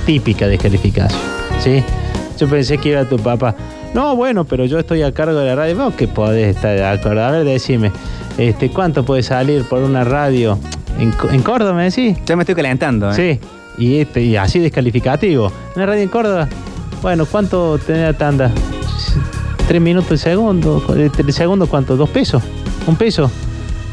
Típica 0.07 0.47
descalificación. 0.47 1.21
¿Sí? 1.61 1.83
Yo 2.39 2.49
pensé 2.49 2.79
que 2.79 2.91
iba 2.91 3.05
tu 3.05 3.19
papá. 3.19 3.55
No, 3.95 4.17
bueno, 4.17 4.45
pero 4.45 4.65
yo 4.65 4.79
estoy 4.79 5.03
a 5.03 5.13
cargo 5.13 5.39
de 5.39 5.47
la 5.47 5.55
radio. 5.55 5.77
Vos 5.77 5.95
que 5.95 6.09
podés 6.09 6.57
estar 6.57 6.75
de 6.75 6.85
acuerdo. 6.85 7.25
A 7.25 7.31
ver, 7.31 7.45
decime, 7.45 7.93
este, 8.39 8.71
¿cuánto 8.71 9.05
puede 9.05 9.23
salir 9.23 9.65
por 9.65 9.83
una 9.83 10.05
radio 10.05 10.59
en, 11.03 11.15
en 11.31 11.43
Córdoba, 11.43 11.75
me 11.75 11.85
decís? 11.85 12.17
Ya 12.27 12.37
me 12.37 12.43
estoy 12.43 12.55
calentando. 12.55 13.11
¿eh? 13.11 13.15
Sí, 13.15 13.41
y, 13.79 14.01
este, 14.01 14.23
y 14.23 14.37
así 14.37 14.59
descalificativo. 14.59 15.53
¿Una 15.77 15.87
radio 15.87 16.03
en 16.03 16.09
Córdoba? 16.09 16.49
Bueno, 17.01 17.27
¿cuánto 17.27 17.79
tenés 17.79 18.03
la 18.03 18.13
tanda? 18.13 18.51
Tres 19.67 19.81
minutos 19.81 20.11
el 20.13 20.19
segundo. 20.19 20.83
¿El 20.95 21.33
segundo 21.33 21.67
cuánto? 21.67 21.97
¿Dos 21.97 22.11
pesos? 22.11 22.43
¿Un 22.87 22.97
peso? 22.97 23.31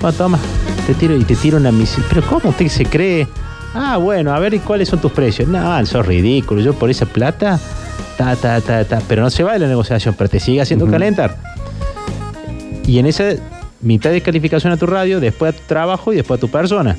Bueno, 0.01 0.17
toma. 0.17 0.39
Te 0.85 0.93
tiro 0.93 1.15
y 1.15 1.23
te 1.23 1.35
tiro 1.35 1.57
una 1.57 1.71
misil. 1.71 2.03
¿Pero 2.09 2.21
cómo 2.27 2.49
usted 2.49 2.67
se 2.67 2.85
cree? 2.85 3.27
Ah, 3.73 3.97
bueno, 3.97 4.33
a 4.33 4.39
ver, 4.39 4.53
¿y 4.53 4.59
cuáles 4.59 4.89
son 4.89 4.99
tus 4.99 5.11
precios? 5.11 5.47
No, 5.47 5.79
eso 5.79 5.99
es 5.99 6.05
ridículo. 6.05 6.61
Yo 6.61 6.73
por 6.73 6.89
esa 6.89 7.05
plata, 7.05 7.59
ta, 8.17 8.35
ta, 8.35 8.61
ta, 8.61 8.83
ta. 8.83 8.99
Pero 9.07 9.21
no 9.21 9.29
se 9.29 9.43
va 9.43 9.53
de 9.53 9.59
la 9.59 9.67
negociación, 9.67 10.15
pero 10.17 10.29
te 10.29 10.39
sigue 10.39 10.61
haciendo 10.61 10.87
calentar. 10.87 11.37
Y 12.85 12.97
en 12.97 13.05
esa 13.05 13.35
mitad 13.81 14.11
de 14.11 14.21
calificación 14.21 14.73
a 14.73 14.77
tu 14.77 14.85
radio, 14.85 15.19
después 15.19 15.55
a 15.55 15.57
tu 15.57 15.63
trabajo 15.65 16.13
y 16.13 16.17
después 16.17 16.37
a 16.37 16.41
tu 16.41 16.49
persona. 16.49 16.97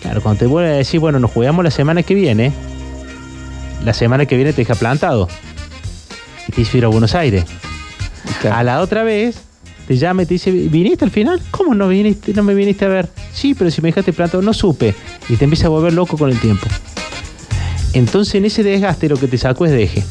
Claro, 0.00 0.20
cuando 0.20 0.40
te 0.40 0.46
vuelve 0.46 0.70
a 0.70 0.76
decir, 0.76 1.00
bueno, 1.00 1.18
nos 1.20 1.30
jugamos 1.30 1.64
la 1.64 1.70
semana 1.70 2.02
que 2.02 2.14
viene, 2.14 2.52
la 3.84 3.94
semana 3.94 4.26
que 4.26 4.36
viene 4.36 4.52
te 4.52 4.62
deja 4.62 4.74
plantado. 4.74 5.28
Y 6.48 6.52
te 6.52 6.62
dice 6.62 6.78
ir 6.78 6.84
a 6.84 6.88
Buenos 6.88 7.14
Aires. 7.14 7.44
Claro. 8.40 8.56
A 8.56 8.62
la 8.64 8.80
otra 8.80 9.04
vez 9.04 9.36
te 9.86 9.96
llama 9.96 10.22
y 10.22 10.26
te 10.26 10.34
dice, 10.34 10.50
¿viniste 10.50 11.04
al 11.04 11.10
final? 11.10 11.40
¿Cómo 11.50 11.74
no 11.74 11.88
viniste? 11.88 12.32
No 12.34 12.42
me 12.42 12.54
viniste 12.54 12.84
a 12.84 12.88
ver. 12.88 13.08
Sí, 13.32 13.54
pero 13.54 13.70
si 13.70 13.80
me 13.80 13.88
dejaste 13.88 14.12
plantado, 14.12 14.42
no 14.42 14.52
supe. 14.52 14.94
Y 15.28 15.36
te 15.36 15.44
empieza 15.44 15.66
a 15.66 15.70
volver 15.70 15.92
loco 15.92 16.18
con 16.18 16.30
el 16.30 16.38
tiempo. 16.40 16.66
Entonces 17.92 18.34
en 18.36 18.44
ese 18.44 18.62
desgaste 18.62 19.08
lo 19.08 19.16
que 19.16 19.28
te 19.28 19.38
sacó 19.38 19.66
es 19.66 19.72
deje. 19.72 20.02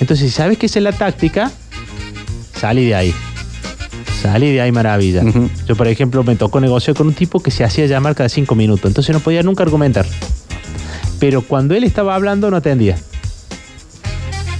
Entonces 0.00 0.26
si 0.26 0.30
sabes 0.30 0.58
que 0.58 0.66
esa 0.66 0.78
es 0.78 0.82
la 0.82 0.92
táctica, 0.92 1.50
salí 2.54 2.86
de 2.86 2.94
ahí. 2.94 3.14
Salí 4.32 4.52
de 4.52 4.60
ahí 4.60 4.72
maravilla. 4.72 5.22
Yo, 5.66 5.76
por 5.76 5.88
ejemplo, 5.88 6.22
me 6.24 6.36
tocó 6.36 6.60
negociar 6.60 6.96
con 6.96 7.06
un 7.06 7.14
tipo 7.14 7.40
que 7.40 7.50
se 7.50 7.64
hacía 7.64 7.86
llamar 7.86 8.14
cada 8.14 8.28
cinco 8.28 8.54
minutos. 8.54 8.84
Entonces 8.86 9.14
no 9.14 9.20
podía 9.20 9.42
nunca 9.42 9.62
argumentar. 9.62 10.04
Pero 11.18 11.42
cuando 11.42 11.74
él 11.74 11.84
estaba 11.84 12.14
hablando 12.14 12.50
no 12.50 12.56
atendía. 12.58 12.96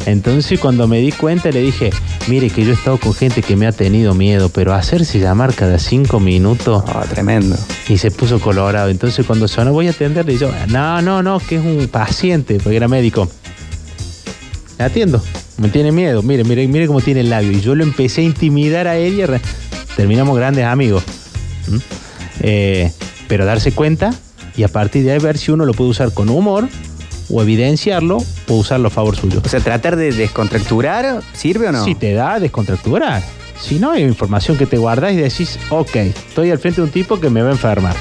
Entonces 0.07 0.61
cuando 0.61 0.87
me 0.87 0.99
di 1.01 1.11
cuenta 1.11 1.51
le 1.51 1.61
dije, 1.61 1.91
mire 2.29 2.49
que 2.49 2.65
yo 2.65 2.71
he 2.71 2.75
estado 2.75 2.97
con 2.99 3.13
gente 3.13 3.43
que 3.43 3.57
me 3.57 3.67
ha 3.67 3.73
tenido 3.73 4.15
miedo, 4.15 4.49
pero 4.51 4.73
hacerse 4.73 5.19
llamar 5.19 5.53
cada 5.53 5.79
cinco 5.81 6.21
minutos 6.21 6.85
Oh, 6.87 7.01
tremendo. 7.11 7.57
y 7.89 7.99
se 7.99 8.13
puso 8.13 8.39
colorado. 8.41 8.89
Entonces 8.89 9.27
cuando 9.27 9.49
sonó 9.49 9.73
voy 9.73 9.89
a 9.89 9.91
atenderle 9.91 10.35
y 10.35 10.39
yo, 10.39 10.51
no, 10.69 11.03
no, 11.03 11.23
no, 11.25 11.41
que 11.41 11.57
es 11.57 11.65
un 11.65 11.89
paciente, 11.89 12.59
porque 12.63 12.77
era 12.77 12.87
médico. 12.87 13.29
Atiendo, 14.79 15.21
me 15.59 15.69
tiene 15.69 15.93
miedo, 15.93 16.23
mire, 16.23 16.45
mire, 16.45 16.67
mire 16.69 16.87
cómo 16.87 17.01
tiene 17.01 17.21
el 17.21 17.31
labio. 17.31 17.53
Y 17.53 17.61
yo 17.61 17.75
lo 17.75 17.83
empecé 17.83 18.21
a 18.21 18.25
intimidar 18.25 18.87
a 18.87 18.97
él 18.97 19.19
y 19.19 19.95
terminamos 19.97 20.37
grandes 20.37 20.65
amigos. 20.65 21.03
¿Mm? 21.69 21.77
Eh, 22.41 22.93
pero 23.29 23.45
darse 23.45 23.73
cuenta 23.73 24.15
y 24.57 24.63
a 24.63 24.69
partir 24.69 25.05
de 25.05 25.13
ahí 25.13 25.19
ver 25.19 25.39
si 25.39 25.51
uno 25.51 25.65
lo 25.65 25.75
puede 25.75 25.91
usar 25.91 26.13
con 26.13 26.29
humor 26.29 26.69
o 27.29 27.43
evidenciarlo 27.43 28.19
o 28.49 28.55
usarlo 28.55 28.89
a 28.89 28.91
favor 28.91 29.17
suyo. 29.17 29.41
O 29.45 29.49
sea, 29.49 29.61
tratar 29.61 29.97
de 29.97 30.13
descontracturar, 30.13 31.23
¿sirve 31.33 31.69
o 31.69 31.73
no? 31.73 31.85
Si 31.85 31.95
te 31.95 32.13
da, 32.13 32.39
descontracturar. 32.39 33.23
Si 33.61 33.79
no, 33.79 33.93
hay 33.93 34.03
información 34.03 34.57
que 34.57 34.67
te 34.67 34.77
guardas 34.77 35.13
y 35.13 35.17
decís, 35.17 35.59
ok, 35.71 35.97
estoy 35.97 36.51
al 36.51 36.59
frente 36.59 36.81
de 36.81 36.87
un 36.87 36.93
tipo 36.93 37.19
que 37.19 37.31
me 37.31 37.43
va 37.43 37.49
a 37.49 37.53
enfermar. 37.53 37.97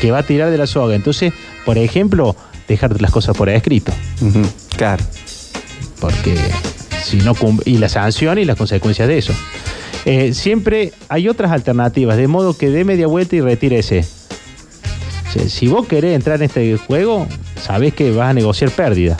Que 0.00 0.10
va 0.10 0.18
a 0.18 0.22
tirar 0.22 0.50
de 0.50 0.58
la 0.58 0.66
soga. 0.66 0.94
Entonces, 0.94 1.32
por 1.64 1.76
ejemplo, 1.76 2.34
dejar 2.66 3.00
las 3.00 3.10
cosas 3.10 3.36
por 3.36 3.48
escrito. 3.48 3.92
Claro. 4.76 5.04
Porque 6.00 6.36
si 7.02 7.18
no 7.18 7.34
y 7.64 7.78
la 7.78 7.88
sanción 7.88 8.38
y 8.38 8.44
las 8.44 8.56
consecuencias 8.56 9.08
de 9.08 9.18
eso. 9.18 9.32
Eh, 10.04 10.32
siempre 10.32 10.92
hay 11.08 11.28
otras 11.28 11.50
alternativas, 11.52 12.16
de 12.16 12.28
modo 12.28 12.56
que 12.56 12.70
dé 12.70 12.84
media 12.84 13.06
vuelta 13.06 13.36
y 13.36 13.40
retírese. 13.40 14.04
O 15.28 15.32
sea, 15.32 15.48
si 15.48 15.66
vos 15.68 15.86
querés 15.86 16.14
entrar 16.14 16.36
en 16.36 16.44
este 16.44 16.76
juego, 16.78 17.26
sabés 17.62 17.92
que 17.94 18.10
vas 18.12 18.30
a 18.30 18.32
negociar 18.34 18.70
pérdida. 18.70 19.16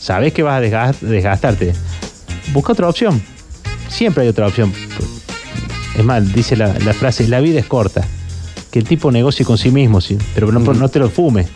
Sabés 0.00 0.32
que 0.32 0.42
vas 0.42 0.54
a 0.58 0.64
desgas- 0.64 1.00
desgastarte. 1.00 1.72
Busca 2.52 2.72
otra 2.72 2.88
opción. 2.88 3.20
Siempre 3.88 4.22
hay 4.22 4.28
otra 4.28 4.46
opción. 4.46 4.72
Es 5.98 6.04
más, 6.04 6.32
dice 6.32 6.56
la, 6.56 6.72
la 6.78 6.92
frase, 6.94 7.26
la 7.28 7.40
vida 7.40 7.58
es 7.58 7.66
corta. 7.66 8.06
Que 8.70 8.78
el 8.78 8.84
tipo 8.86 9.10
negocie 9.10 9.44
con 9.44 9.58
sí 9.58 9.70
mismo, 9.70 10.00
sí, 10.00 10.16
pero 10.34 10.52
no, 10.52 10.60
no 10.60 10.88
te 10.88 10.98
lo 10.98 11.10
fume. 11.10 11.46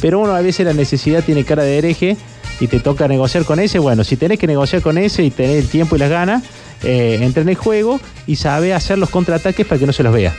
Pero 0.00 0.18
uno 0.20 0.34
a 0.34 0.40
veces 0.40 0.66
la 0.66 0.72
necesidad 0.72 1.22
tiene 1.22 1.44
cara 1.44 1.62
de 1.62 1.78
hereje 1.78 2.16
y 2.60 2.68
te 2.68 2.80
toca 2.80 3.08
negociar 3.08 3.44
con 3.44 3.60
ese. 3.60 3.78
Bueno, 3.78 4.04
si 4.04 4.16
tenés 4.16 4.38
que 4.38 4.46
negociar 4.46 4.82
con 4.82 4.98
ese 4.98 5.22
y 5.22 5.30
tenés 5.30 5.56
el 5.64 5.68
tiempo 5.68 5.96
y 5.96 5.98
las 5.98 6.10
ganas, 6.10 6.42
eh, 6.82 7.18
entra 7.20 7.42
en 7.42 7.48
el 7.48 7.56
juego 7.56 8.00
y 8.26 8.36
sabe 8.36 8.74
hacer 8.74 8.98
los 8.98 9.10
contraataques 9.10 9.66
para 9.66 9.78
que 9.78 9.86
no 9.86 9.92
se 9.92 10.02
los 10.02 10.12
vea. 10.12 10.32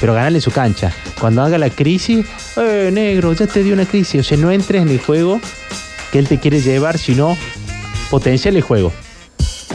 Pero 0.00 0.14
ganarle 0.14 0.38
en 0.38 0.42
su 0.42 0.50
cancha. 0.50 0.92
Cuando 1.20 1.42
haga 1.42 1.56
la 1.56 1.70
crisis, 1.70 2.26
eh, 2.56 2.90
negro, 2.92 3.32
ya 3.32 3.46
te 3.46 3.62
dio 3.62 3.74
una 3.74 3.86
crisis. 3.86 4.20
O 4.20 4.24
sea, 4.24 4.36
no 4.36 4.50
entres 4.50 4.82
en 4.82 4.88
el 4.88 4.98
juego 4.98 5.40
que 6.12 6.18
él 6.18 6.28
te 6.28 6.38
quiere 6.38 6.60
llevar, 6.60 6.98
sino 6.98 7.36
potenciar 8.10 8.54
el 8.54 8.62
juego. 8.62 8.92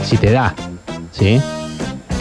Si 0.04 0.16
te 0.16 0.30
da, 0.30 0.54
¿sí? 1.12 1.40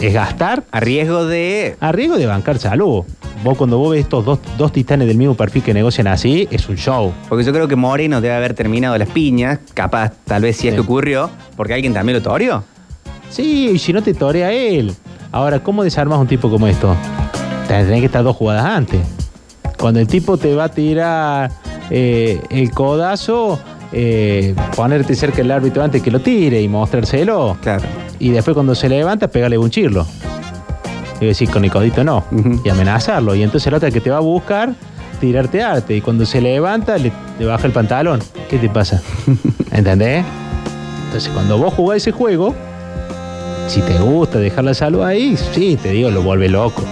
Es 0.02 0.14
gastar 0.14 0.64
A 0.72 0.80
riesgo 0.80 1.26
de. 1.26 1.76
a 1.80 1.92
riesgo 1.92 2.18
de 2.18 2.26
bancar 2.26 2.58
salud. 2.58 3.04
Vos 3.44 3.58
cuando 3.58 3.78
vos 3.78 3.92
ves 3.92 4.02
estos 4.02 4.26
dos, 4.26 4.40
dos 4.58 4.72
titanes 4.74 5.08
del 5.08 5.18
mismo 5.18 5.34
perfil 5.34 5.64
que 5.64 5.74
negocian 5.74 6.08
así, 6.08 6.48
es 6.52 6.68
un 6.68 6.76
show. 6.76 7.14
Porque 7.30 7.46
yo 7.46 7.54
creo 7.54 7.68
que 7.70 7.76
Moreno 7.78 8.20
debe 8.20 8.36
haber 8.36 8.54
terminado 8.54 8.98
las 8.98 9.08
piñas, 9.08 9.60
capaz, 9.74 10.12
tal 10.26 10.42
vez 10.42 10.58
si 10.58 10.68
es 10.68 10.74
Sí. 10.74 10.76
que 10.76 10.82
ocurrió, 10.82 11.30
porque 11.56 11.74
alguien 11.74 11.94
también 11.94 12.18
lo 12.18 12.22
toreó. 12.22 12.64
Sí, 13.30 13.70
y 13.74 13.80
si 13.80 13.94
no 13.94 14.02
te 14.02 14.14
torea 14.14 14.52
él. 14.52 14.94
Ahora, 15.32 15.60
¿cómo 15.64 15.84
desarmas 15.84 16.20
un 16.20 16.28
tipo 16.28 16.50
como 16.50 16.68
esto? 16.68 16.96
Tenés 17.68 18.00
que 18.00 18.06
estar 18.08 18.24
dos 18.24 18.36
jugadas 18.36 18.66
antes. 18.66 19.00
Cuando 19.80 20.00
el 20.02 20.08
tipo 20.08 20.36
te 20.38 20.54
va 20.56 20.66
a 20.66 20.70
tirar 20.70 21.52
eh, 21.92 22.42
el 22.50 22.72
codazo, 22.72 23.60
eh, 23.94 24.54
ponerte 24.76 25.16
cerca 25.16 25.38
del 25.38 25.52
árbitro 25.52 25.82
antes 25.84 26.02
que 26.02 26.12
lo 26.12 26.20
tire 26.20 26.62
y 26.62 26.68
mostrárselo. 26.68 27.58
Claro. 27.62 27.84
Y 28.20 28.32
después 28.32 28.54
cuando 28.54 28.76
se 28.76 28.90
levanta, 28.90 29.28
pegarle 29.30 29.58
un 29.58 29.70
chirlo. 29.70 30.06
Y 31.20 31.26
decir, 31.26 31.50
con 31.50 31.66
el 31.66 31.72
codito 31.72 32.04
no. 32.04 32.24
Y 32.64 32.70
amenazarlo. 32.70 33.36
Y 33.36 33.44
entonces 33.44 33.68
el 33.68 33.74
otro 33.74 33.92
que 33.92 34.02
te 34.02 34.10
va 34.10 34.18
a 34.18 34.22
buscar, 34.22 34.74
tirarte 35.20 35.62
arte. 35.62 35.96
Y 35.96 36.02
cuando 36.02 36.26
se 36.26 36.42
levanta, 36.42 36.98
le, 36.98 37.12
le 37.38 37.46
baja 37.46 37.68
el 37.68 37.74
pantalón. 37.74 38.22
¿Qué 38.50 38.58
te 38.58 38.70
pasa? 38.70 39.02
¿Entendés? 39.72 40.24
Entonces 41.06 41.32
cuando 41.34 41.58
vos 41.58 41.74
jugás 41.74 41.98
ese 41.98 42.12
juego, 42.12 42.56
si 43.68 43.82
te 43.82 44.00
gusta 44.00 44.40
dejar 44.40 44.64
la 44.64 44.74
salud 44.74 45.04
ahí, 45.04 45.38
sí, 45.54 45.78
te 45.82 45.92
digo, 45.92 46.10
lo 46.10 46.24
vuelve 46.24 46.50
loco. 46.50 46.84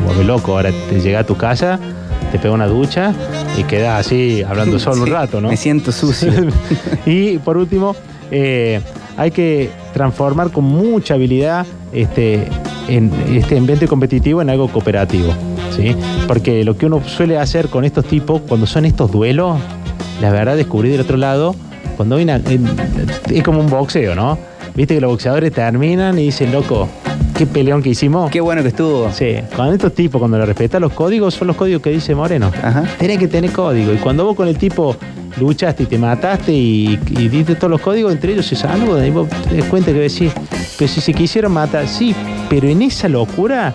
Lo 0.00 0.06
vuelve 0.06 0.24
loco. 0.24 0.52
Ahora 0.52 0.70
te 0.88 1.00
llega 1.00 1.20
a 1.20 1.24
tu 1.24 1.36
casa, 1.36 1.78
te 2.30 2.38
pega 2.38 2.54
una 2.54 2.66
ducha 2.66 3.12
y 3.56 3.64
quedas 3.64 4.06
así 4.06 4.42
hablando 4.42 4.78
solo 4.78 5.02
un 5.02 5.08
rato, 5.08 5.40
¿no? 5.40 5.48
Me 5.48 5.56
siento 5.56 5.92
sucio. 5.92 6.32
y 7.06 7.38
por 7.38 7.56
último, 7.56 7.96
eh, 8.30 8.80
hay 9.16 9.30
que 9.30 9.70
transformar 9.94 10.50
con 10.50 10.64
mucha 10.64 11.14
habilidad 11.14 11.66
este, 11.92 12.48
en, 12.88 13.12
este 13.28 13.56
ambiente 13.56 13.86
competitivo 13.88 14.42
en 14.42 14.50
algo 14.50 14.68
cooperativo. 14.68 15.32
¿sí? 15.74 15.94
Porque 16.26 16.64
lo 16.64 16.76
que 16.76 16.86
uno 16.86 17.02
suele 17.06 17.38
hacer 17.38 17.68
con 17.68 17.84
estos 17.84 18.04
tipos, 18.04 18.42
cuando 18.42 18.66
son 18.66 18.84
estos 18.84 19.10
duelos, 19.10 19.58
la 20.20 20.30
verdad 20.30 20.56
descubrí 20.56 20.90
del 20.90 21.00
otro 21.00 21.16
lado, 21.16 21.54
cuando 21.96 22.16
hay 22.16 22.24
una, 22.24 22.40
es 23.30 23.42
como 23.42 23.60
un 23.60 23.68
boxeo, 23.68 24.14
¿no? 24.14 24.38
Viste 24.74 24.94
que 24.94 25.00
los 25.00 25.10
boxeadores 25.10 25.52
terminan 25.52 26.18
y 26.18 26.24
dicen, 26.24 26.52
loco, 26.52 26.86
qué 27.36 27.46
peleón 27.46 27.82
que 27.82 27.90
hicimos. 27.90 28.30
Qué 28.30 28.40
bueno 28.40 28.62
que 28.62 28.68
estuvo. 28.68 29.10
Sí, 29.10 29.36
con 29.54 29.72
estos 29.72 29.94
tipos, 29.94 30.18
cuando 30.18 30.38
le 30.38 30.44
respetan 30.44 30.82
los 30.82 30.92
códigos, 30.92 31.34
son 31.34 31.48
los 31.48 31.56
códigos 31.56 31.80
que 31.80 31.90
dice 31.90 32.14
Moreno. 32.14 32.52
Ajá. 32.62 32.84
Tenés 32.98 33.18
que 33.18 33.28
tener 33.28 33.50
código. 33.52 33.92
Y 33.94 33.96
cuando 33.96 34.24
vos 34.24 34.36
con 34.36 34.48
el 34.48 34.58
tipo 34.58 34.96
luchaste 35.36 35.84
y 35.84 35.86
te 35.86 35.98
mataste 35.98 36.52
y, 36.52 36.98
y 37.10 37.28
diste 37.28 37.54
todos 37.54 37.70
los 37.70 37.80
códigos, 37.80 38.12
entre 38.12 38.32
ellos 38.32 38.46
se 38.46 38.56
saludan. 38.56 39.06
Y 39.06 39.10
vos 39.10 39.28
te 39.48 39.56
das 39.58 39.68
cuenta 39.68 39.92
que 39.92 39.98
decís, 40.00 40.32
pero 40.78 40.90
si 40.90 41.00
se 41.00 41.12
quisieron 41.14 41.52
matar, 41.52 41.86
sí, 41.88 42.14
pero 42.48 42.68
en 42.68 42.82
esa 42.82 43.08
locura, 43.08 43.74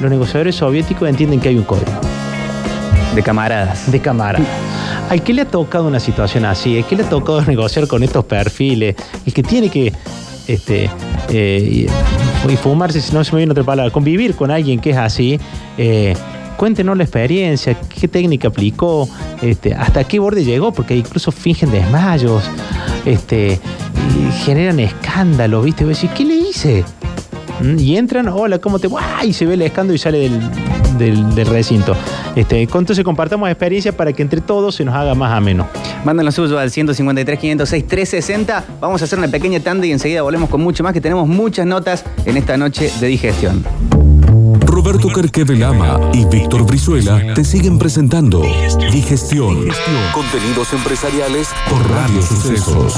los 0.00 0.10
negociadores 0.10 0.56
soviéticos 0.56 1.08
entienden 1.08 1.40
que 1.40 1.48
hay 1.48 1.56
un 1.56 1.64
código 1.64 1.90
De 3.14 3.22
camaradas. 3.22 3.90
de 3.90 4.00
cámara. 4.00 4.38
¿Al 5.10 5.22
que 5.22 5.32
le 5.32 5.42
ha 5.42 5.46
tocado 5.46 5.86
una 5.88 6.00
situación 6.00 6.44
así? 6.44 6.76
¿Al 6.76 6.86
que 6.86 6.94
le 6.96 7.02
ha 7.02 7.08
tocado 7.08 7.42
negociar 7.42 7.86
con 7.88 8.02
estos 8.02 8.24
perfiles? 8.24 8.94
El 9.24 9.32
que 9.32 9.42
tiene 9.42 9.70
que 9.70 9.92
este, 10.46 10.90
eh, 11.30 11.86
y, 12.46 12.50
y 12.52 12.56
fumarse, 12.56 13.00
si 13.00 13.12
no 13.12 13.22
se 13.24 13.32
me 13.32 13.38
viene 13.38 13.52
otra 13.52 13.64
palabra, 13.64 13.90
convivir 13.92 14.34
con 14.34 14.50
alguien 14.50 14.80
que 14.80 14.90
es 14.90 14.96
así, 14.96 15.38
eh, 15.76 16.14
cuéntenos 16.58 16.96
la 16.98 17.04
experiencia, 17.04 17.74
qué 17.74 18.08
técnica 18.08 18.48
aplicó, 18.48 19.08
este, 19.40 19.74
hasta 19.74 20.02
qué 20.04 20.18
borde 20.18 20.44
llegó, 20.44 20.72
porque 20.72 20.96
incluso 20.96 21.30
fingen 21.30 21.70
desmayos, 21.70 22.42
este, 23.06 23.60
generan 24.44 24.80
escándalo, 24.80 25.62
¿viste? 25.62 25.84
Y 25.84 25.86
vos 25.86 26.00
decís, 26.00 26.10
¿qué 26.16 26.24
le 26.24 26.34
hice? 26.34 26.84
Mm, 27.62 27.78
Y 27.78 27.96
entran, 27.96 28.28
hola, 28.28 28.58
¿cómo 28.58 28.80
te 28.80 28.88
va? 28.88 29.24
Y 29.24 29.32
se 29.32 29.46
ve 29.46 29.54
el 29.54 29.62
escándalo 29.62 29.94
y 29.94 29.98
sale 29.98 30.30
del 30.98 31.46
recinto. 31.46 31.96
Este, 32.34 32.60
entonces 32.60 33.04
compartamos 33.04 33.48
experiencia 33.48 33.96
para 33.96 34.12
que 34.12 34.22
entre 34.22 34.40
todos 34.40 34.74
se 34.74 34.84
nos 34.84 34.96
haga 34.96 35.14
más 35.14 35.32
ameno. 35.32 35.68
Mándanos 36.04 36.34
suyo 36.34 36.58
al 36.58 36.70
153 36.70 37.38
506 37.38 37.86
360. 37.86 38.64
Vamos 38.80 39.00
a 39.00 39.04
hacer 39.04 39.18
una 39.18 39.28
pequeña 39.28 39.60
tanda 39.60 39.86
y 39.86 39.92
enseguida 39.92 40.22
volvemos 40.22 40.50
con 40.50 40.60
mucho 40.60 40.82
más, 40.82 40.92
que 40.92 41.00
tenemos 41.00 41.28
muchas 41.28 41.66
notas 41.66 42.04
en 42.24 42.36
esta 42.36 42.56
noche 42.56 42.92
de 43.00 43.06
digestión. 43.06 43.64
Roberto 44.88 45.12
Carqueve 45.12 45.54
Lama 45.54 46.00
y 46.14 46.24
Víctor 46.24 46.64
Brizuela 46.64 47.34
te 47.34 47.44
siguen 47.44 47.78
presentando 47.78 48.40
Digestión. 48.90 49.68
Contenidos 50.14 50.72
empresariales 50.72 51.48
por 51.68 51.90
Radio 51.90 52.22
Sucesos. 52.22 52.94